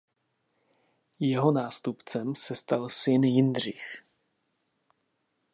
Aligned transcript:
Jeho 1.19 1.51
nástupcem 1.51 2.35
se 2.35 2.55
stal 2.55 2.89
syn 2.89 3.23
Jindřich. 3.23 4.03